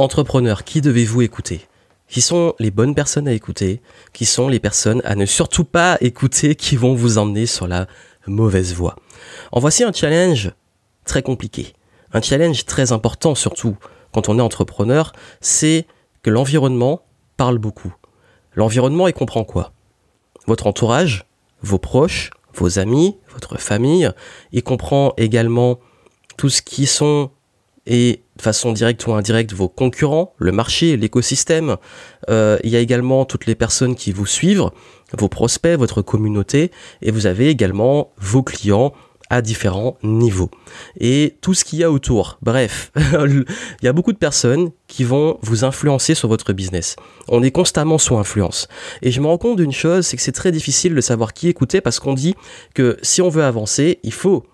[0.00, 1.66] Entrepreneur, qui devez-vous écouter?
[2.06, 3.82] Qui sont les bonnes personnes à écouter?
[4.12, 7.88] Qui sont les personnes à ne surtout pas écouter qui vont vous emmener sur la
[8.28, 8.94] mauvaise voie?
[9.50, 10.52] En voici un challenge
[11.04, 11.72] très compliqué.
[12.12, 13.76] Un challenge très important surtout
[14.12, 15.84] quand on est entrepreneur, c'est
[16.22, 17.02] que l'environnement
[17.36, 17.92] parle beaucoup.
[18.54, 19.72] L'environnement, il comprend quoi?
[20.46, 21.26] Votre entourage,
[21.62, 24.12] vos proches, vos amis, votre famille.
[24.52, 25.80] Il comprend également
[26.36, 27.32] tout ce qui sont
[27.88, 31.76] et de façon directe ou indirecte vos concurrents, le marché, l'écosystème.
[32.28, 34.70] Euh, il y a également toutes les personnes qui vous suivent,
[35.16, 36.70] vos prospects, votre communauté,
[37.02, 38.92] et vous avez également vos clients
[39.30, 40.50] à différents niveaux.
[41.00, 42.38] Et tout ce qu'il y a autour.
[42.42, 43.44] Bref, il
[43.82, 46.96] y a beaucoup de personnes qui vont vous influencer sur votre business.
[47.28, 48.68] On est constamment sous influence.
[49.02, 51.48] Et je me rends compte d'une chose, c'est que c'est très difficile de savoir qui
[51.48, 52.34] écouter parce qu'on dit
[52.74, 54.44] que si on veut avancer, il faut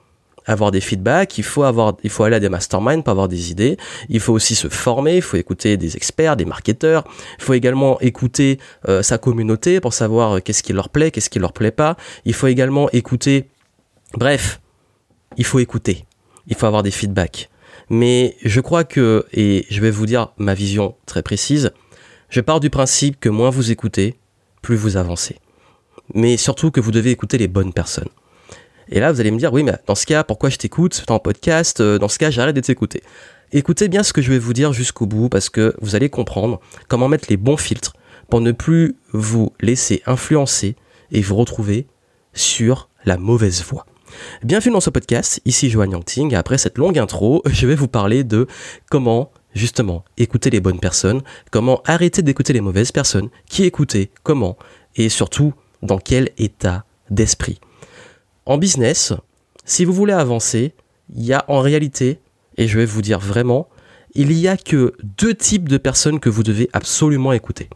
[0.46, 3.50] avoir des feedbacks, il faut avoir, il faut aller à des masterminds pour avoir des
[3.50, 3.76] idées.
[4.08, 7.04] Il faut aussi se former, il faut écouter des experts, des marketeurs.
[7.38, 8.58] Il faut également écouter
[8.88, 11.96] euh, sa communauté pour savoir euh, qu'est-ce qui leur plaît, qu'est-ce qui leur plaît pas.
[12.24, 13.48] Il faut également écouter,
[14.14, 14.60] bref,
[15.36, 16.04] il faut écouter.
[16.46, 17.48] Il faut avoir des feedbacks.
[17.90, 21.73] Mais je crois que, et je vais vous dire ma vision très précise,
[22.29, 24.18] je pars du principe que moins vous écoutez,
[24.62, 25.36] plus vous avancez.
[26.14, 28.08] Mais surtout que vous devez écouter les bonnes personnes.
[28.90, 31.18] Et là, vous allez me dire, oui, mais dans ce cas, pourquoi je t'écoute en
[31.18, 33.02] podcast, euh, dans ce cas, j'arrête de t'écouter.
[33.52, 36.60] Écoutez bien ce que je vais vous dire jusqu'au bout, parce que vous allez comprendre
[36.88, 37.95] comment mettre les bons filtres
[38.29, 40.76] pour ne plus vous laisser influencer
[41.13, 41.87] et vous retrouver
[42.32, 43.87] sur la mauvaise voie.
[44.43, 48.24] Bienvenue dans ce podcast, ici Johan Yangting, après cette longue intro, je vais vous parler
[48.24, 48.46] de
[48.91, 54.57] comment justement écouter les bonnes personnes, comment arrêter d'écouter les mauvaises personnes, qui écouter, comment,
[54.96, 57.60] et surtout dans quel état d'esprit.
[58.46, 59.12] En business,
[59.64, 60.74] si vous voulez avancer,
[61.14, 62.20] il y a en réalité,
[62.56, 63.68] et je vais vous dire vraiment,
[64.14, 67.70] il n'y a que deux types de personnes que vous devez absolument écouter.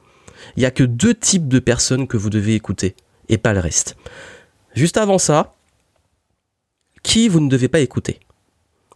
[0.57, 2.95] Il n'y a que deux types de personnes que vous devez écouter,
[3.29, 3.97] et pas le reste.
[4.75, 5.57] Juste avant ça,
[7.03, 8.21] qui vous ne devez pas écouter?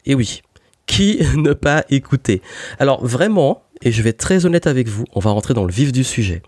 [0.04, 0.42] Et oui,
[0.86, 2.42] qui ne pas écouter?
[2.78, 5.72] Alors vraiment, et je vais être très honnête avec vous, on va rentrer dans le
[5.72, 6.42] vif du sujet.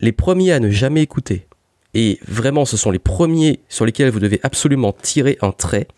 [0.00, 1.47] Les premiers à ne jamais écouter,
[1.94, 5.88] et vraiment ce sont les premiers sur lesquels vous devez absolument tirer un trait,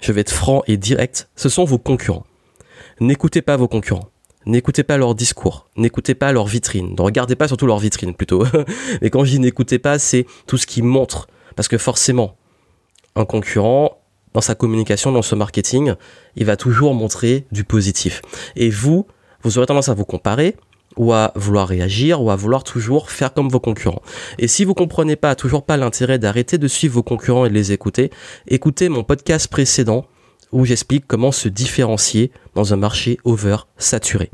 [0.00, 2.26] je vais être franc et direct, ce sont vos concurrents.
[3.00, 4.10] N'écoutez pas vos concurrents.
[4.46, 8.44] N'écoutez pas leur discours, n'écoutez pas leur vitrine, ne regardez pas surtout leur vitrine plutôt.
[9.02, 11.28] Mais quand je dis n'écoutez pas, c'est tout ce qui montre.
[11.54, 12.36] Parce que forcément,
[13.14, 14.00] un concurrent,
[14.32, 15.94] dans sa communication, dans ce marketing,
[16.36, 18.22] il va toujours montrer du positif.
[18.56, 19.06] Et vous,
[19.42, 20.56] vous aurez tendance à vous comparer,
[20.98, 24.02] ou à vouloir réagir, ou à vouloir toujours faire comme vos concurrents.
[24.38, 27.54] Et si vous comprenez pas, toujours pas l'intérêt d'arrêter de suivre vos concurrents et de
[27.54, 28.10] les écouter,
[28.46, 30.06] écoutez mon podcast précédent
[30.52, 34.30] où j'explique comment se différencier dans un marché over saturé.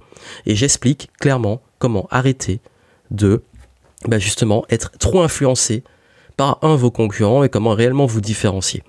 [0.47, 2.61] Et j'explique clairement comment arrêter
[3.11, 3.43] de
[4.07, 5.83] bah justement être trop influencé
[6.37, 8.83] par un vos concurrents et comment réellement vous différencier.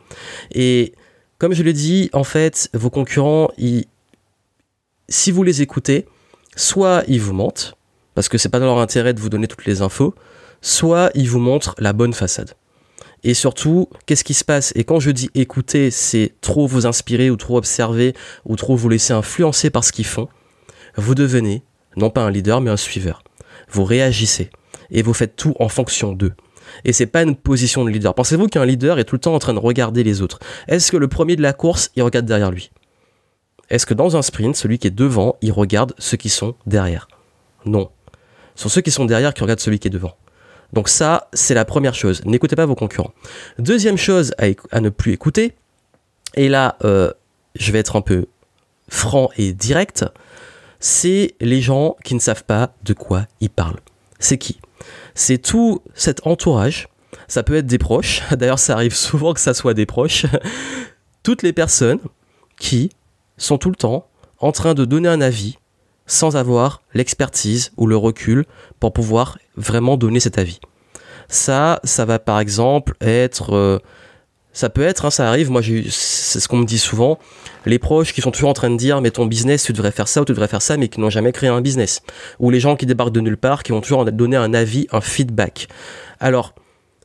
[0.51, 0.93] Et
[1.37, 3.51] comme je le dis, en fait, vos concurrents,
[5.09, 6.05] si vous les écoutez,
[6.55, 7.77] soit ils vous mentent,
[8.13, 10.15] parce que c'est pas dans leur intérêt de vous donner toutes les infos,
[10.61, 12.53] soit ils vous montrent la bonne façade.
[13.23, 14.71] Et surtout, qu'est-ce qui se passe?
[14.75, 18.13] Et quand je dis écouter, c'est trop vous inspirer ou trop observer
[18.45, 20.27] ou trop vous laisser influencer par ce qu'ils font.
[20.95, 21.63] Vous devenez,
[21.97, 23.23] non pas un leader, mais un suiveur.
[23.69, 24.49] Vous réagissez
[24.91, 26.33] et vous faites tout en fonction d'eux
[26.83, 28.13] et c'est pas une position de leader.
[28.13, 30.39] Pensez-vous qu'un leader est tout le temps en train de regarder les autres?
[30.67, 32.71] Est-ce que le premier de la course, il regarde derrière lui?
[33.69, 37.07] Est-ce que dans un sprint, celui qui est devant, il regarde ceux qui sont derrière?
[37.65, 37.89] Non.
[38.55, 40.15] Ce sont ceux qui sont derrière qui regardent celui qui est devant.
[40.73, 42.23] Donc ça, c'est la première chose.
[42.25, 43.13] N'écoutez pas vos concurrents.
[43.59, 45.55] Deuxième chose à, ne plus écouter,
[46.35, 47.11] et là, euh,
[47.55, 48.25] je vais être un peu
[48.89, 50.05] franc et direct,
[50.79, 53.79] c'est les gens qui ne savent pas de quoi ils parlent.
[54.19, 54.59] C'est qui?
[55.13, 56.87] C'est tout cet entourage.
[57.27, 58.21] Ça peut être des proches.
[58.31, 60.25] D'ailleurs, ça arrive souvent que ça soit des proches.
[61.23, 61.99] Toutes les personnes
[62.59, 62.91] qui
[63.37, 64.07] sont tout le temps
[64.39, 65.57] en train de donner un avis
[66.07, 68.45] sans avoir l'expertise ou le recul
[68.79, 70.59] pour pouvoir vraiment donner cet avis.
[71.27, 73.79] Ça, ça va par exemple être euh,
[74.55, 77.19] ça peut être, hein, ça arrive, moi c'est ce qu'on me dit souvent,
[77.65, 80.07] les proches qui sont toujours en train de dire mais ton business tu devrais faire
[80.07, 82.01] ça ou tu devrais faire ça mais qui n'ont jamais créé un business.
[82.39, 85.01] Ou les gens qui débarquent de nulle part qui vont toujours donner un avis, un
[85.01, 85.67] feedback.
[86.21, 86.55] Alors,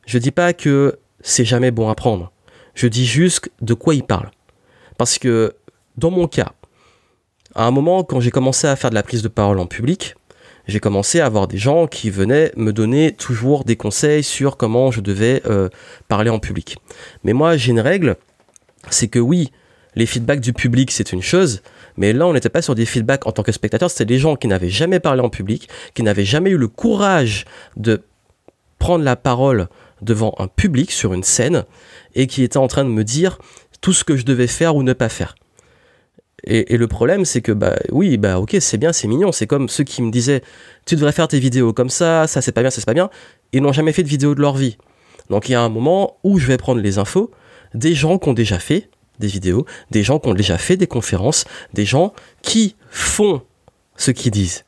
[0.05, 2.31] je dis pas que c'est jamais bon à prendre.
[2.73, 4.31] Je dis juste de quoi ils parlent.
[4.97, 5.53] Parce que
[6.01, 6.53] dans mon cas,
[7.53, 10.15] à un moment quand j'ai commencé à faire de la prise de parole en public,
[10.67, 14.89] j'ai commencé à avoir des gens qui venaient me donner toujours des conseils sur comment
[14.89, 15.69] je devais euh,
[16.07, 16.77] parler en public.
[17.23, 18.15] Mais moi, j'ai une règle,
[18.89, 19.51] c'est que oui,
[19.95, 21.61] les feedbacks du public, c'est une chose,
[21.97, 24.35] Mais là, on n'était pas sur des feedbacks en tant que spectateur, c'était des gens
[24.35, 27.45] qui n'avaient jamais parlé en public, qui n'avaient jamais eu le courage
[27.75, 28.01] de
[28.79, 29.67] prendre la parole
[30.01, 31.65] devant un public sur une scène
[32.15, 33.37] et qui étaient en train de me dire
[33.81, 35.35] tout ce que je devais faire ou ne pas faire.
[36.43, 39.31] Et, le problème, c'est que, bah oui, bah ok, c'est bien, c'est mignon.
[39.31, 40.41] C'est comme ceux qui me disaient,
[40.85, 43.09] tu devrais faire tes vidéos comme ça, ça c'est pas bien, ça c'est pas bien.
[43.53, 44.77] Ils n'ont jamais fait de vidéo de leur vie.
[45.29, 47.31] Donc il y a un moment où je vais prendre les infos
[47.73, 48.89] des gens qui ont déjà fait
[49.19, 53.43] des vidéos, des gens qui ont déjà fait des conférences, des gens qui font
[53.95, 54.65] ce qu'ils disent.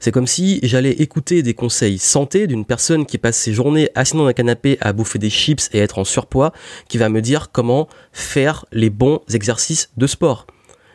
[0.00, 4.14] C'est comme si j'allais écouter des conseils santé d'une personne qui passe ses journées assise
[4.14, 6.52] dans un canapé à bouffer des chips et être en surpoids,
[6.88, 10.46] qui va me dire comment faire les bons exercices de sport.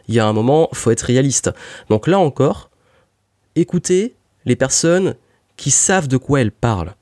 [0.08, 1.52] Il y a un moment, faut être réaliste.
[1.90, 2.70] Donc là encore,
[3.56, 4.16] écoutez
[4.46, 5.16] les personnes
[5.58, 6.96] qui savent de quoi elles parlent.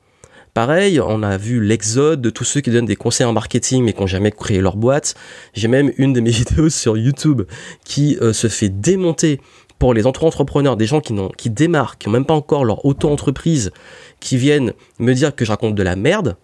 [0.54, 3.94] Pareil, on a vu l'exode de tous ceux qui donnent des conseils en marketing mais
[3.94, 5.16] qui n'ont jamais créé leur boîte.
[5.54, 7.44] J'ai même une de mes vidéos sur YouTube
[7.86, 9.40] qui euh, se fait démonter
[9.82, 13.72] pour les entrepreneurs, des gens qui, qui démarrent, qui n'ont même pas encore leur auto-entreprise,
[14.20, 16.38] qui viennent me dire que je raconte de la merde,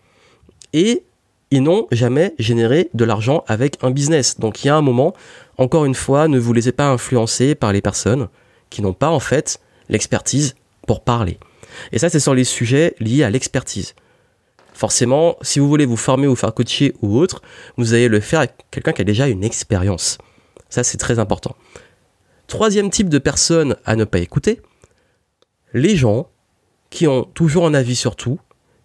[0.73, 1.03] et
[1.51, 4.39] ils n'ont jamais généré de l'argent avec un business.
[4.39, 5.13] Donc il y a un moment,
[5.59, 8.27] encore une fois, ne vous laissez pas influencer par les personnes
[8.71, 10.55] qui n'ont pas en fait l'expertise
[10.87, 11.37] pour parler.
[11.91, 13.93] Et ça, c'est sur les sujets liés à l'expertise.
[14.73, 17.43] Forcément, si vous voulez vous former ou faire coacher ou autre,
[17.77, 20.17] vous allez le faire avec quelqu'un qui a déjà une expérience.
[20.69, 21.55] Ça, c'est très important.
[22.47, 24.61] Troisième type de personnes à ne pas écouter,
[25.73, 26.29] les gens
[26.89, 28.39] qui ont toujours un avis sur tout,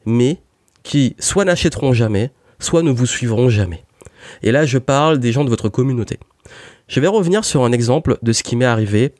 [0.05, 0.39] mais
[0.83, 3.85] qui soit n'achèteront jamais, soit ne vous suivront jamais.
[4.43, 6.19] Et là, je parle des gens de votre communauté.
[6.89, 9.15] Je vais revenir sur un exemple de ce qui m'est arrivé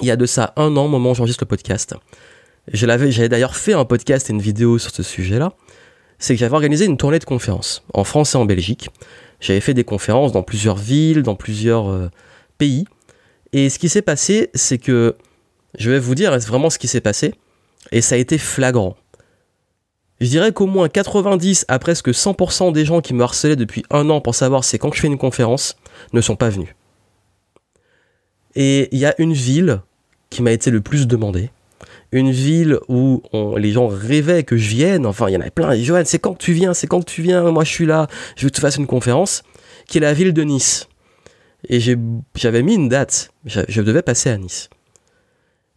[0.00, 1.94] il y a de ça un an, au moment où j'enregistre le podcast.
[2.72, 5.54] J'avais d'ailleurs fait un podcast et une vidéo sur ce sujet-là.
[6.18, 8.90] C'est que j'avais organisé une tournée de conférences en France et en Belgique.
[9.40, 12.10] J'avais fait des conférences dans plusieurs villes, dans plusieurs euh,
[12.58, 12.86] pays.
[13.52, 15.16] Et ce qui s'est passé, c'est que
[15.78, 17.34] je vais vous dire vraiment ce qui s'est passé,
[17.92, 18.96] et ça a été flagrant.
[20.20, 24.10] Je dirais qu'au moins 90 à presque 100% des gens qui me harcelaient depuis un
[24.10, 25.76] an pour savoir c'est quand je fais une conférence
[26.12, 26.74] ne sont pas venus.
[28.56, 29.80] Et il y a une ville
[30.30, 31.50] qui m'a été le plus demandée,
[32.10, 33.22] une ville où
[33.56, 36.36] les gens rêvaient que je vienne, enfin il y en avait plein, Johan c'est quand
[36.36, 38.76] tu viens, c'est quand tu viens, moi je suis là, je veux que tu fasses
[38.76, 39.44] une conférence,
[39.86, 40.88] qui est la ville de Nice
[41.64, 41.80] et
[42.34, 44.70] j'avais mis une date, je devais passer à Nice.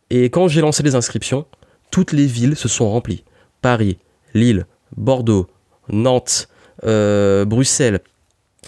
[0.10, 1.46] Et quand j'ai lancé les inscriptions,
[1.90, 3.24] toutes les villes se sont remplies.
[3.62, 3.98] Paris,
[4.34, 5.48] Lille, Bordeaux,
[5.90, 6.50] Nantes,
[6.84, 8.02] euh, Bruxelles,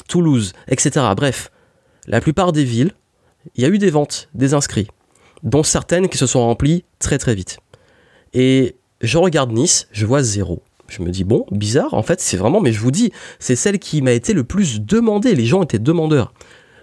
[0.08, 1.06] Toulouse, etc.
[1.16, 1.52] Bref,
[2.08, 2.94] la plupart des villes,
[3.56, 4.88] il y a eu des ventes, des inscrits,
[5.44, 7.58] dont certaines qui se sont remplies très très vite.
[8.34, 10.64] Et je regarde Nice, je vois zéro.
[10.88, 13.80] Je me dis, bon, bizarre, en fait, c'est vraiment, mais je vous dis, c'est celle
[13.80, 15.34] qui m'a été le plus demandée.
[15.34, 16.34] Les gens étaient demandeurs.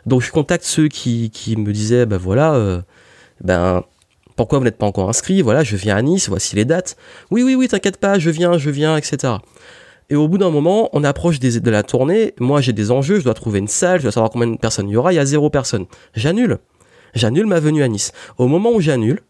[0.06, 2.81] Donc je contacte ceux qui, me disaient, ben voilà, euh,
[3.43, 3.85] ben
[4.37, 5.43] pourquoi vous n'êtes pas encore inscrit?
[5.43, 6.97] Voilà, je viens à Nice, voici les dates.
[7.31, 9.35] Oui, oui, oui, t'inquiète pas, je viens, je viens, etc.
[10.08, 12.35] Et au bout d'un moment, on approche de la tournée.
[12.41, 14.88] Moi, j'ai des enjeux, je dois trouver une salle, je dois savoir combien de personnes
[14.88, 15.12] il y aura.
[15.12, 15.87] Il y a zéro personne.
[16.14, 16.58] J'annule.
[17.14, 18.12] J'annule ma venue à Nice.
[18.38, 19.20] Au moment où j'annule,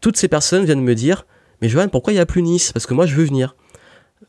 [0.00, 1.26] toutes ces personnes viennent me dire
[1.62, 2.72] Mais Johan, pourquoi il n'y a plus Nice?
[2.72, 3.56] Parce que moi, je veux venir.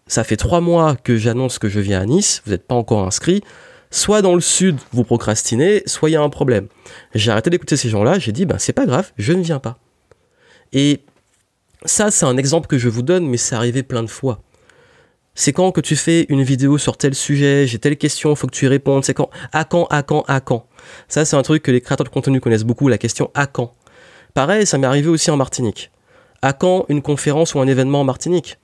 [0.07, 3.06] Ça fait trois mois que j'annonce que je viens à Nice, vous n'êtes pas encore
[3.06, 3.42] inscrit
[3.91, 6.68] soit dans le sud, vous procrastinez, soit il y a un problème.
[7.15, 9.77] J'ai arrêté d'écouter ces gens-là, j'ai dit, ben c'est pas grave, je ne viens pas.
[10.74, 11.01] Et
[11.85, 14.42] ça, c'est un exemple que je vous donne, mais c'est arrivé plein de fois.
[15.35, 18.52] C'est quand que tu fais une vidéo sur tel sujet, j'ai telle question, faut que
[18.54, 20.68] tu y répondes, c'est quand À quand À quand À quand?
[21.07, 23.73] Ça, c'est un truc que les créateurs de contenu connaissent beaucoup, la question à quand.
[24.33, 25.92] Pareil, ça m'est arrivé aussi en Martinique.
[26.42, 28.57] À quand une conférence ou un événement en Martinique?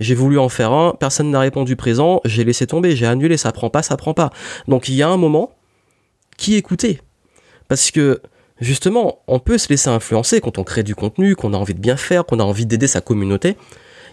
[0.00, 3.52] J'ai voulu en faire un, personne n'a répondu présent, j'ai laissé tomber, j'ai annulé, ça
[3.52, 4.30] prend pas, ça prend pas.
[4.68, 5.52] Donc il y a un moment
[6.36, 7.00] qui écouter.
[7.68, 8.20] Parce que
[8.60, 11.80] justement, on peut se laisser influencer quand on crée du contenu, qu'on a envie de
[11.80, 13.56] bien faire, qu'on a envie d'aider sa communauté.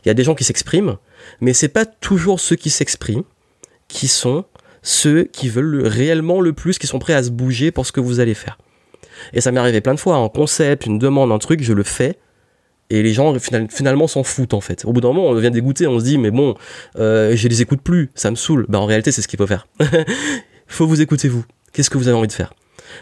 [0.04, 0.98] Il y a des gens qui s'expriment,
[1.40, 3.24] mais c'est pas toujours ceux qui s'expriment
[3.88, 4.46] qui sont
[4.82, 8.02] ceux qui veulent réellement le plus, qui sont prêts à se bouger pour ce que
[8.02, 8.58] vous allez faire.
[9.32, 11.84] Et ça m'est arrivé plein de fois, un concept, une demande, un truc, je le
[11.84, 12.18] fais,
[12.94, 14.86] et les gens finalement s'en foutent en fait.
[14.86, 16.56] Au bout d'un moment, on devient dégoûté, on se dit mais bon,
[17.00, 18.66] euh, je les écoute plus, ça me saoule.
[18.70, 19.68] Bah en réalité, c'est ce qu'il faut faire.
[20.68, 21.44] faut vous écouter vous.
[21.74, 22.54] Qu'est-ce que vous avez envie de faire?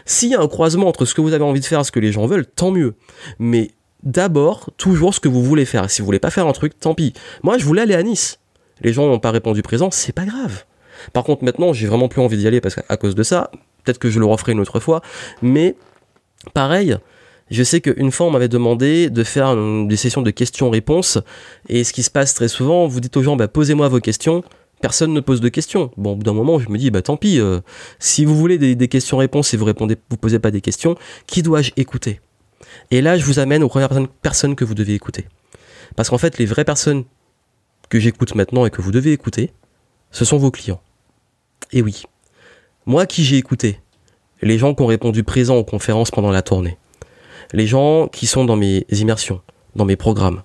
[0.06, 1.92] S'il y a un croisement entre ce que vous avez envie de faire et ce
[1.92, 2.94] que les gens veulent, tant mieux.
[3.38, 3.72] Mais
[4.02, 5.90] d'abord, toujours ce que vous voulez faire.
[5.90, 7.12] Si vous voulez pas faire un truc, tant pis.
[7.42, 8.38] Moi, je voulais aller à Nice.
[8.80, 10.64] Les gens n'ont pas répondu présent, c'est pas grave.
[11.12, 13.50] Par contre, maintenant, j'ai vraiment plus envie d'y aller parce qu'à cause de ça,
[13.84, 15.02] peut-être que je le referai une autre fois,
[15.42, 15.76] mais
[16.54, 16.96] pareil,
[17.52, 19.54] je sais qu'une fois, on m'avait demandé de faire
[19.86, 21.18] des sessions de questions-réponses.
[21.68, 24.42] Et ce qui se passe très souvent, vous dites aux gens, bah, posez-moi vos questions.
[24.80, 25.90] personne ne pose de questions.
[25.98, 27.60] Bon, au bout d'un moment, je me dis, bah tant pis, euh,
[27.98, 31.72] si vous voulez des, questions-réponses et vous répondez, vous posez pas des questions, qui dois-je
[31.76, 32.20] écouter?
[32.90, 33.90] Et là, je vous amène aux premières
[34.22, 35.26] personnes, que vous devez écouter.
[35.94, 37.04] Parce qu'en fait, les vraies personnes
[37.90, 39.52] que j'écoute maintenant et que vous devez écouter,
[40.10, 40.80] ce sont vos clients.
[41.70, 42.02] Et oui,
[42.86, 43.78] moi qui j'ai écouté,
[44.40, 46.78] les gens qui ont répondu présent aux conférences pendant la tournée,
[47.52, 49.40] les gens qui sont dans mes immersions,
[49.76, 50.42] dans mes programmes,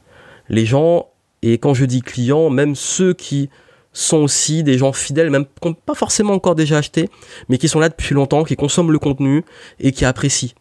[0.50, 1.10] les gens,
[1.42, 3.50] et quand je dis clients, même ceux qui
[3.94, 7.10] sont aussi des gens fidèles, même pas forcément encore déjà acheté,
[7.50, 9.44] mais qui sont là depuis longtemps, qui consomment le contenu
[9.80, 10.54] et qui apprécient.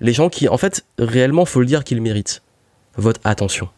[0.00, 2.42] Les gens qui, en fait, réellement, faut le dire qu'ils méritent
[2.96, 3.68] votre attention.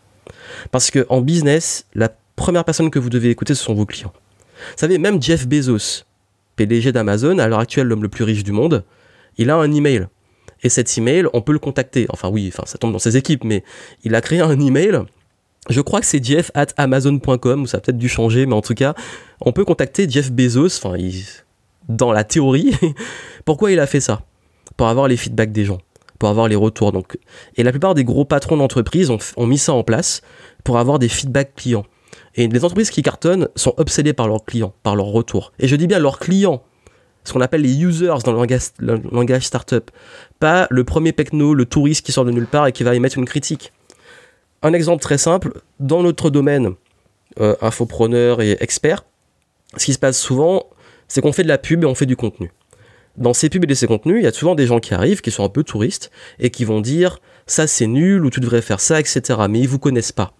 [0.70, 4.12] Parce que en business, la première personne que vous devez écouter, ce sont vos clients.
[4.56, 6.04] Vous savez, même Jeff Bezos,
[6.56, 8.84] PDG d'Amazon, à l'heure actuelle l'homme le plus riche du monde,
[9.36, 10.08] il a un email.
[10.64, 12.06] Et cet email, on peut le contacter.
[12.08, 13.62] Enfin oui, enfin ça tombe dans ses équipes, mais
[14.02, 15.04] il a créé un email
[15.70, 18.60] je crois que c'est Jeff at Amazon.com, ou ça a peut-être dû changer, mais en
[18.60, 18.94] tout cas,
[19.40, 20.96] on peut contacter Jeff Bezos, enfin,
[21.88, 22.74] dans la théorie.
[23.44, 24.22] Pourquoi il a fait ça?
[24.76, 25.78] Pour avoir les feedbacks des gens,
[26.18, 26.92] pour avoir les retours.
[26.92, 27.18] Donc,
[27.56, 30.20] et la plupart des gros patrons d'entreprise ont, ont, mis ça en place
[30.64, 31.86] pour avoir des feedbacks clients.
[32.34, 35.52] Et les entreprises qui cartonnent sont obsédées par leurs clients, par leurs retours.
[35.58, 36.62] Et je dis bien leurs clients,
[37.24, 39.90] ce qu'on appelle les users dans le langage, startup.
[40.38, 43.18] Pas le premier pecno, le touriste qui sort de nulle part et qui va émettre
[43.18, 43.72] une critique.
[44.62, 46.74] Un exemple très simple, dans notre domaine,
[47.40, 49.04] euh, infopreneur et expert,
[49.76, 50.66] ce qui se passe souvent,
[51.08, 52.52] c'est qu'on fait de la pub et on fait du contenu.
[53.16, 55.30] Dans ces pubs et ces contenus, il y a souvent des gens qui arrivent, qui
[55.30, 58.80] sont un peu touristes, et qui vont dire ça c'est nul, ou tu devrais faire
[58.80, 59.22] ça, etc.
[59.48, 60.32] Mais ils vous connaissent pas.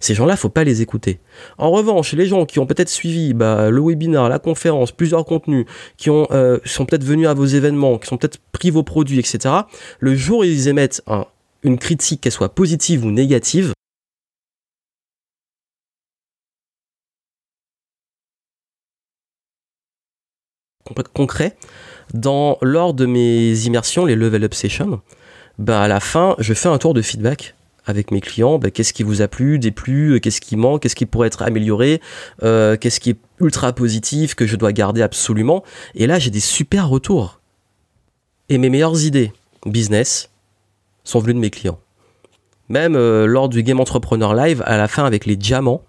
[0.00, 1.20] Ces gens-là, faut pas les écouter.
[1.58, 5.66] En revanche, les gens qui ont peut-être suivi bah, le webinaire, la conférence, plusieurs contenus,
[5.96, 9.18] qui ont, euh, sont peut-être venus à vos événements, qui sont peut-être pris vos produits,
[9.18, 9.54] etc.,
[10.00, 11.26] le jour où ils émettent un
[11.62, 13.72] une critique, qu'elle soit positive ou négative,
[21.12, 21.56] concret,
[22.14, 25.02] dans, lors de mes immersions, les level up sessions,
[25.58, 27.54] ben à la fin, je fais un tour de feedback
[27.88, 31.06] avec mes clients, ben, qu'est-ce qui vous a plu, déplu, qu'est-ce qui manque, qu'est-ce qui
[31.06, 32.00] pourrait être amélioré,
[32.42, 35.64] euh, qu'est-ce qui est ultra positif, que je dois garder absolument.
[35.94, 37.40] Et là, j'ai des super retours.
[38.48, 39.32] Et mes meilleures idées,
[39.66, 40.30] business,
[41.04, 41.78] sont venues de mes clients.
[42.68, 45.82] Même euh, lors du Game Entrepreneur Live, à la fin avec les diamants,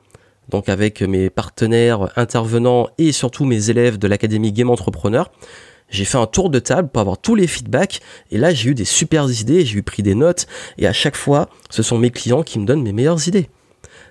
[0.50, 5.30] donc avec mes partenaires intervenants et surtout mes élèves de l'académie Game Entrepreneur,
[5.90, 8.76] j'ai fait un tour de table pour avoir tous les feedbacks et là j'ai eu
[8.76, 12.12] des super idées, j'ai eu pris des notes et à chaque fois ce sont mes
[12.12, 13.50] clients qui me donnent mes meilleures idées.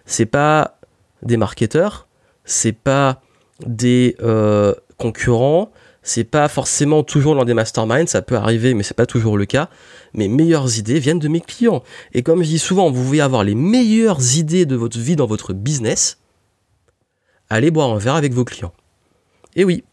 [0.06, 0.78] C'est pas
[1.22, 2.08] des marketeurs,
[2.44, 3.20] c'est pas
[3.66, 5.70] des euh, concurrents,
[6.02, 9.44] c'est pas forcément toujours l'un des masterminds, ça peut arriver, mais c'est pas toujours le
[9.44, 9.68] cas.
[10.14, 11.82] Mes meilleures idées viennent de mes clients.
[12.14, 15.26] Et comme je dis souvent, vous pouvez avoir les meilleures idées de votre vie dans
[15.26, 16.18] votre business.
[17.50, 18.72] Allez boire un verre avec vos clients.
[19.54, 19.84] Et oui,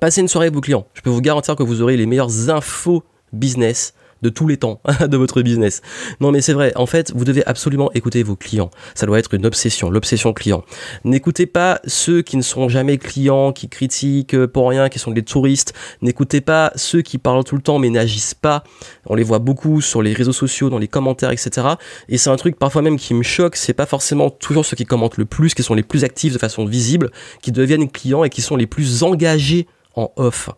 [0.00, 0.86] passez une soirée avec vos clients.
[0.94, 4.80] Je peux vous garantir que vous aurez les meilleures infos business de tous les temps
[5.00, 5.82] de votre business.
[6.20, 8.70] Non mais c'est vrai, en fait, vous devez absolument écouter vos clients.
[8.94, 10.64] Ça doit être une obsession, l'obsession client.
[11.04, 15.22] N'écoutez pas ceux qui ne sont jamais clients, qui critiquent pour rien, qui sont des
[15.22, 15.74] touristes.
[16.02, 18.64] N'écoutez pas ceux qui parlent tout le temps mais n'agissent pas.
[19.06, 21.66] On les voit beaucoup sur les réseaux sociaux, dans les commentaires, etc.
[22.08, 24.86] Et c'est un truc parfois même qui me choque, c'est pas forcément toujours ceux qui
[24.86, 27.10] commentent le plus, qui sont les plus actifs de façon visible,
[27.42, 30.48] qui deviennent clients et qui sont les plus engagés en off.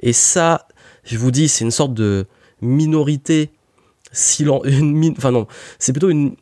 [0.00, 0.68] Et ça,
[1.04, 2.26] je vous dis, c'est une sorte de,
[2.60, 3.50] minorité
[4.12, 4.60] silen...
[5.16, 5.46] enfin non,
[5.78, 6.36] c'est plutôt une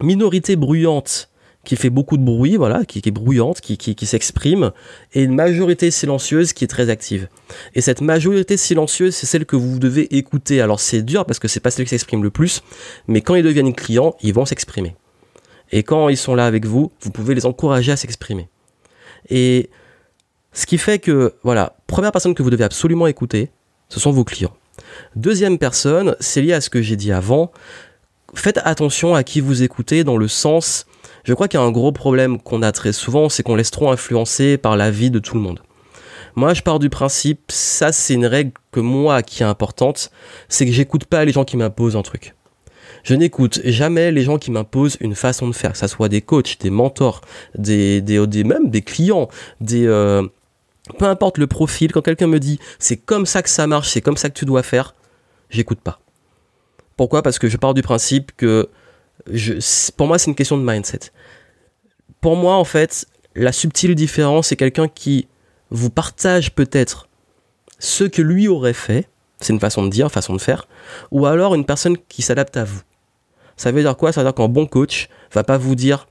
[0.00, 1.30] minorité bruyante
[1.66, 4.70] qui fait beaucoup de bruit, voilà, qui, est bruyante, qui, qui, s'exprime,
[5.14, 7.28] et une majorité silencieuse qui est très active.
[7.74, 10.60] Et cette majorité silencieuse, c'est celle que vous devez écouter.
[10.60, 12.62] Alors c'est dur parce que c'est pas celle qui s'exprime le plus,
[13.08, 14.94] mais quand ils deviennent clients, ils vont s'exprimer.
[15.72, 18.48] Et quand ils sont là avec vous, vous pouvez les encourager à s'exprimer.
[19.28, 19.68] Et
[20.52, 23.50] ce qui fait que, voilà, première personne que vous devez absolument écouter,
[23.88, 24.56] ce sont vos clients.
[25.14, 27.50] Deuxième personne, c'est lié à ce que j'ai dit avant.
[28.34, 30.86] Faites attention à qui vous écoutez dans le sens,
[31.24, 33.70] je crois qu'il y a un gros problème qu'on a très souvent, c'est qu'on laisse
[33.70, 35.60] trop influencer par la vie de tout le monde.
[36.34, 40.10] Moi, je pars du principe, ça c'est une règle que moi qui est importante,
[40.48, 42.34] c'est que j'écoute pas les gens qui m'imposent un truc.
[43.04, 46.20] Je n'écoute jamais les gens qui m'imposent une façon de faire, que ce soit des
[46.20, 47.22] coachs, des mentors,
[47.56, 49.28] des, des, même des clients,
[49.60, 50.22] des, euh,
[50.98, 54.00] peu importe le profil, quand quelqu'un me dit c'est comme ça que ça marche, c'est
[54.00, 54.94] comme ça que tu dois faire,
[55.50, 56.00] j'écoute pas.
[56.96, 57.22] Pourquoi?
[57.22, 58.68] Parce que je pars du principe que
[59.96, 61.10] pour moi c'est une question de mindset.
[62.20, 65.28] Pour moi en fait, la subtile différence c'est quelqu'un qui
[65.70, 67.08] vous partage peut-être
[67.78, 69.08] ce que lui aurait fait,
[69.40, 70.66] c'est une façon de dire, façon de faire,
[71.10, 72.80] ou alors une personne qui s'adapte à vous.
[73.56, 74.12] Ça veut dire quoi?
[74.12, 76.06] Ça veut dire qu'un bon coach va pas vous dire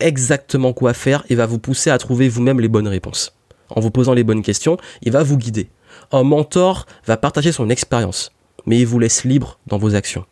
[0.00, 3.34] exactement quoi faire et va vous pousser à trouver vous-même les bonnes réponses.
[3.70, 5.68] En vous posant les bonnes questions, il va vous guider.
[6.12, 8.32] Un mentor va partager son expérience,
[8.66, 10.24] mais il vous laisse libre dans vos actions.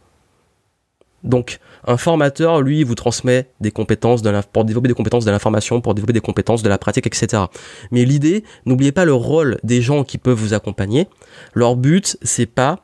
[1.24, 4.22] Donc, un formateur, lui, vous transmet des compétences
[4.52, 7.44] pour développer des compétences de l'information, pour développer des compétences de la pratique, etc.
[7.90, 11.08] Mais l'idée, n'oubliez pas le rôle des gens qui peuvent vous accompagner.
[11.54, 12.80] Leur but, c'est pas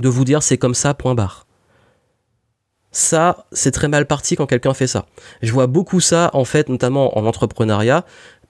[0.00, 1.46] de vous dire c'est comme ça, point barre.
[2.92, 5.06] Ça, c'est très mal parti quand quelqu'un fait ça.
[5.42, 8.04] Je vois beaucoup ça, en fait, notamment en entrepreneuriat.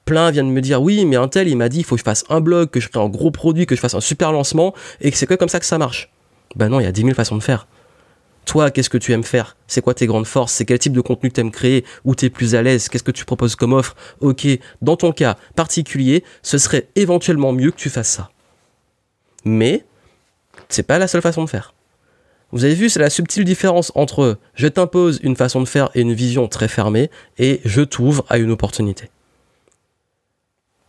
[0.05, 2.03] Plein viennent me dire oui, mais un tel, il m'a dit il faut que je
[2.05, 4.73] fasse un blog, que je crée un gros produit, que je fasse un super lancement,
[4.99, 6.11] et que c'est que comme ça que ça marche.
[6.55, 7.67] Ben non, il y a 10 000 façons de faire.
[8.45, 9.55] Toi, qu'est-ce que tu aimes faire?
[9.67, 10.53] C'est quoi tes grandes forces?
[10.53, 11.85] C'est quel type de contenu tu aimes créer?
[12.03, 12.89] Où tu es plus à l'aise?
[12.89, 13.95] Qu'est-ce que tu proposes comme offre?
[14.19, 14.47] Ok,
[14.81, 18.31] dans ton cas particulier, ce serait éventuellement mieux que tu fasses ça.
[19.45, 19.85] Mais,
[20.69, 21.73] c'est pas la seule façon de faire.
[22.51, 26.01] Vous avez vu, c'est la subtile différence entre je t'impose une façon de faire et
[26.01, 29.09] une vision très fermée et je t'ouvre à une opportunité.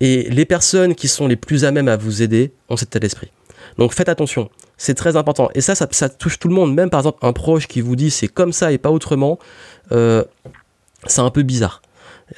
[0.02, 2.98] Et les personnes qui sont les plus à même à vous aider ont cet état
[2.98, 3.30] d'esprit.
[3.78, 5.48] Donc faites attention, c'est très important.
[5.54, 6.74] Et ça, ça, touche tout le monde.
[6.74, 9.38] Même par exemple un proche qui vous dit c'est comme ça et pas autrement,
[9.92, 10.24] euh,
[11.06, 11.82] c'est un peu bizarre.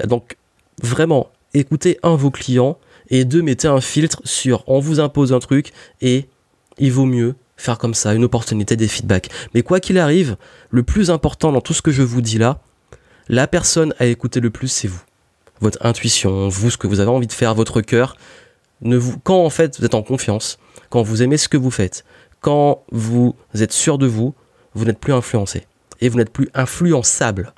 [0.04, 0.36] Donc
[0.82, 2.76] vraiment, écoutez un vos clients
[3.08, 6.28] et deux, mettez un filtre sur on vous impose un truc et
[6.76, 9.30] il vaut mieux faire comme ça, une opportunité, des feedbacks.
[9.54, 10.36] Mais quoi qu'il arrive,
[10.68, 12.60] le plus important dans tout ce que je vous dis là,
[13.28, 15.03] la personne à écouter le plus, c'est vous.
[15.60, 18.16] Votre intuition, vous, ce que vous avez envie de faire, votre cœur.
[18.80, 20.58] Ne vous, quand en fait vous êtes en confiance,
[20.90, 22.04] quand vous aimez ce que vous faites,
[22.40, 24.34] quand vous êtes sûr de vous,
[24.74, 25.66] vous n'êtes plus influencé.
[26.00, 27.54] Et vous n'êtes plus influençable.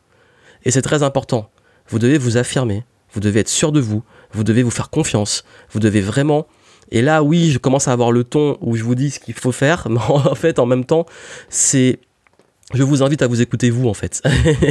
[0.65, 1.51] Et c'est très important.
[1.89, 5.45] Vous devez vous affirmer, vous devez être sûr de vous, vous devez vous faire confiance,
[5.71, 6.47] vous devez vraiment
[6.91, 9.35] et là, oui, je commence à avoir le ton où je vous dis ce qu'il
[9.35, 11.07] faut faire, mais en fait, en même temps,
[11.49, 11.99] c'est
[12.75, 14.23] je vous invite à vous écouter vous en fait,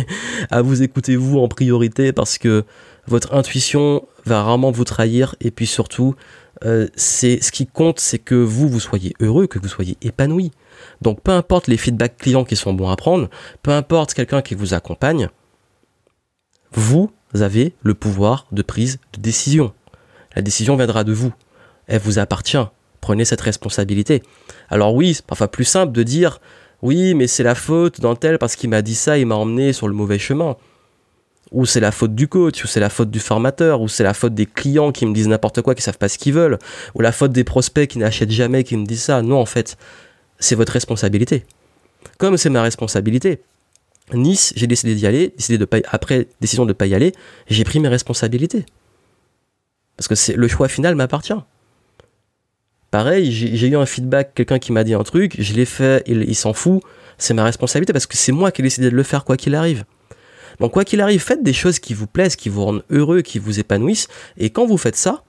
[0.51, 2.65] à vous écouter vous en priorité parce que
[3.07, 6.15] votre intuition va rarement vous trahir et puis surtout,
[6.63, 10.51] euh, c'est ce qui compte, c'est que vous vous soyez heureux, que vous soyez épanoui.
[11.01, 13.29] Donc peu importe les feedbacks clients qui sont bons à prendre,
[13.63, 15.29] peu importe quelqu'un qui vous accompagne,
[16.71, 19.73] vous avez le pouvoir de prise de décision.
[20.35, 21.33] La décision viendra de vous
[21.87, 22.57] elle vous appartient.
[23.01, 24.23] Prenez cette responsabilité.
[24.69, 26.39] Alors oui, c'est parfois plus simple de dire
[26.81, 29.73] oui, mais c'est la faute d'un tel parce qu'il m'a dit ça, il m'a emmené
[29.73, 30.55] sur le mauvais chemin.
[31.51, 34.13] Ou c'est la faute du coach, ou c'est la faute du formateur, ou c'est la
[34.13, 36.57] faute des clients qui me disent n'importe quoi, qui savent pas ce qu'ils veulent,
[36.95, 39.21] ou la faute des prospects qui n'achètent jamais, qui me disent ça.
[39.21, 39.77] Non, en fait,
[40.39, 41.45] c'est votre responsabilité.
[42.17, 43.41] Comme c'est ma responsabilité,
[44.13, 47.13] Nice, j'ai décidé d'y aller, décidé de après décision de ne pas y aller,
[47.47, 48.65] j'ai pris mes responsabilités.
[49.97, 51.33] Parce que c'est le choix final m'appartient.
[52.91, 56.35] Pareil, j'ai eu un feedback, quelqu'un qui m'a dit un truc, je l'ai fait, il,
[56.35, 56.81] s'en fout,
[57.17, 59.55] c'est ma responsabilité parce que c'est moi qui ai décidé de le faire quoi qu'il
[59.55, 59.83] arrive.
[60.59, 63.39] Donc quoi qu'il arrive, faites des choses qui vous plaisent, qui vous rendent heureux, qui
[63.39, 65.23] vous épanouissent, et quand vous faites ça,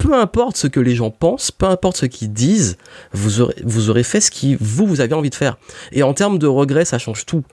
[0.00, 2.78] peu importe ce que les gens pensent, peu importe ce qu'ils disent,
[3.12, 3.40] vous
[3.90, 5.58] aurez, fait ce qui vous, vous avez envie de faire.
[5.92, 7.44] Et en termes de regrets, ça change tout.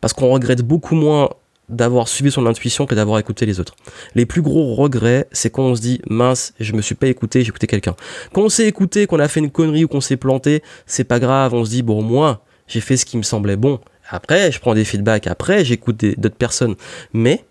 [0.00, 1.28] Parce qu'on regrette beaucoup moins
[1.68, 3.76] d'avoir suivi son intuition que d'avoir écouté les autres.
[4.14, 7.42] Les plus gros regrets, c'est quand on se dit mince, je me suis pas écouté,
[7.42, 7.94] j'ai écouté quelqu'un.
[8.32, 11.20] Quand on s'est écouté, qu'on a fait une connerie ou qu'on s'est planté, c'est pas
[11.20, 13.80] grave, on se dit bon moi, j'ai fait ce qui me semblait bon.
[14.08, 16.74] Après, je prends des feedbacks, après, j'écoute d'autres personnes.
[17.12, 17.44] Mais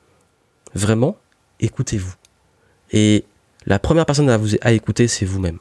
[0.73, 1.17] vraiment,
[1.59, 2.13] écoutez-vous.
[2.91, 3.25] Et
[3.65, 5.59] la première personne à vous écouter, c'est vous-même.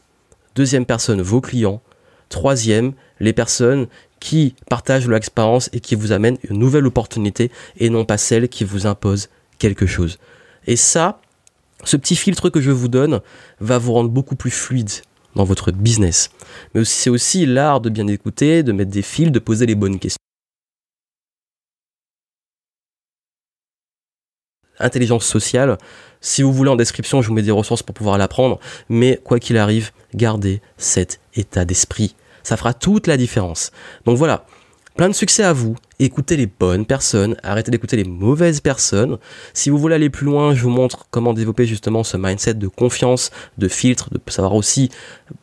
[0.54, 1.80] Deuxième personne, vos clients.
[2.28, 3.88] Troisième, les personnes
[4.20, 8.48] qui partagent leur expérience et qui vous amènent une nouvelle opportunité et non pas celle
[8.48, 10.18] qui vous impose quelque chose.
[10.66, 11.20] Et ça,
[11.84, 13.20] ce petit filtre que je vous donne
[13.60, 14.90] va vous rendre beaucoup plus fluide
[15.34, 16.30] dans votre business.
[16.74, 19.98] Mais c'est aussi l'art de bien écouter, de mettre des fils, de poser les bonnes
[19.98, 20.18] questions.
[24.80, 25.78] Intelligence sociale,
[26.20, 29.38] si vous voulez en description, je vous mets des ressources pour pouvoir l'apprendre, mais quoi
[29.38, 32.14] qu'il arrive, gardez cet état d'esprit.
[32.42, 33.70] Ça fera toute la différence.
[34.04, 34.44] Donc voilà,
[34.96, 35.76] plein de succès à vous.
[35.98, 39.18] Écoutez les bonnes personnes, arrêtez d'écouter les mauvaises personnes.
[39.54, 42.68] Si vous voulez aller plus loin, je vous montre comment développer justement ce mindset de
[42.68, 44.90] confiance, de filtre, de savoir aussi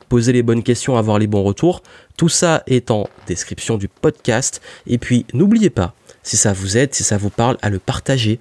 [0.10, 1.82] poser les bonnes questions, avoir les bons retours.
[2.17, 4.62] Tout ça est en description du podcast.
[4.86, 8.39] Et puis n'oubliez pas, si ça vous aide, si ça vous parle, à le partager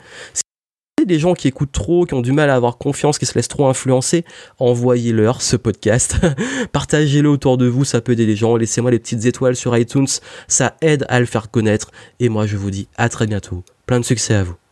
[1.07, 3.49] des gens qui écoutent trop, qui ont du mal à avoir confiance, qui se laissent
[3.49, 4.25] trop influencer,
[4.59, 6.17] envoyez-leur ce podcast.
[6.73, 8.57] Partagez-le autour de vous, ça peut aider les gens.
[8.57, 10.09] Laissez-moi les petites étoiles sur iTunes,
[10.49, 11.91] ça aide à le faire connaître.
[12.21, 13.65] Et moi, je vous dis à très bientôt.
[13.87, 14.66] Plein de succès à vous.